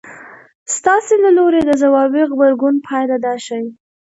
[0.75, 3.61] ستاسې له لوري د ځوابي غبرګون پايله دا شي.